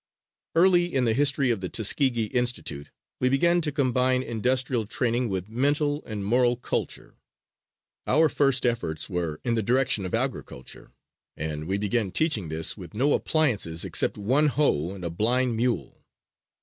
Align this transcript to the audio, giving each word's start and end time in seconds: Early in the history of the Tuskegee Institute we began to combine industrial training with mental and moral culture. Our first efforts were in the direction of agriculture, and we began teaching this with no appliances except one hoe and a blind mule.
Early 0.55 0.91
in 0.91 1.03
the 1.05 1.13
history 1.13 1.51
of 1.51 1.61
the 1.61 1.69
Tuskegee 1.69 2.25
Institute 2.33 2.89
we 3.19 3.29
began 3.29 3.61
to 3.61 3.71
combine 3.71 4.23
industrial 4.23 4.87
training 4.87 5.29
with 5.29 5.47
mental 5.47 6.03
and 6.07 6.25
moral 6.25 6.55
culture. 6.57 7.13
Our 8.07 8.27
first 8.27 8.65
efforts 8.65 9.11
were 9.11 9.39
in 9.43 9.53
the 9.53 9.61
direction 9.61 10.03
of 10.07 10.15
agriculture, 10.15 10.95
and 11.37 11.67
we 11.67 11.77
began 11.77 12.09
teaching 12.09 12.49
this 12.49 12.75
with 12.75 12.95
no 12.95 13.13
appliances 13.13 13.85
except 13.85 14.17
one 14.17 14.47
hoe 14.47 14.95
and 14.95 15.05
a 15.05 15.11
blind 15.11 15.55
mule. 15.55 16.03